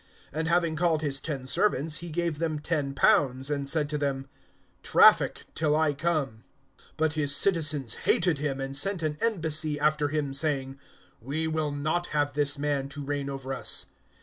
[0.33, 4.27] (13)And having called his ten servants, he gave them ten pounds, and said to them:
[4.81, 6.43] Traffic, till I come.
[6.97, 10.79] (14)But his citizens hated him, and sent an embassy after him, saying:
[11.21, 13.91] We will not have this man to reign over us.